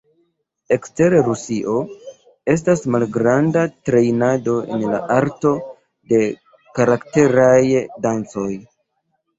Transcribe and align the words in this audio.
Ekster 0.75 1.15
Rusio, 1.27 1.75
estas 2.55 2.81
malgranda 2.95 3.67
trejnado 3.91 4.57
en 4.73 4.89
la 4.95 5.05
arto 5.21 5.53
de 6.15 6.25
karakteraj 6.81 7.57
dancoj. 8.09 8.51